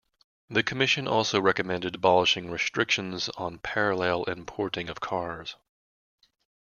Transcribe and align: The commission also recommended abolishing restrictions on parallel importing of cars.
The 0.49 0.63
commission 0.63 1.07
also 1.07 1.39
recommended 1.39 1.93
abolishing 1.93 2.49
restrictions 2.49 3.29
on 3.37 3.59
parallel 3.59 4.23
importing 4.23 4.89
of 4.89 4.99
cars. 4.99 5.55